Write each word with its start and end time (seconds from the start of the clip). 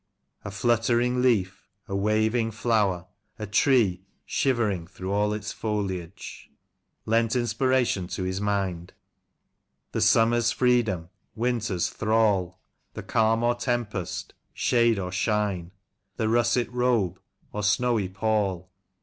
'* 0.25 0.41
A 0.43 0.49
fluttering 0.49 1.21
leaf, 1.21 1.69
a 1.87 1.95
waving 1.95 2.49
flower, 2.49 3.05
a 3.37 3.45
tree 3.45 4.01
Shivering 4.25 4.87
through 4.87 5.11
all 5.11 5.31
its 5.31 5.51
foliage,'' 5.51 6.49
lent 7.05 7.35
inspiration 7.35 8.07
to 8.07 8.23
his 8.23 8.41
mind. 8.41 8.93
•* 9.89 9.91
The 9.91 10.01
summer's 10.01 10.51
freedom, 10.51 11.09
winter's 11.35 11.91
thrall, 11.91 12.57
The 12.95 13.03
calm 13.03 13.43
or 13.43 13.53
tempest, 13.53 14.33
shade 14.55 14.97
or 14.97 15.11
shine. 15.11 15.69
The 16.17 16.29
russet 16.29 16.69
robe 16.71 17.19
or 17.51 17.61
snowy 17.61 18.09
pall. 18.09 18.71